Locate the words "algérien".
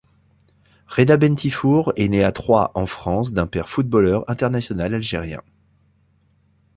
4.95-5.43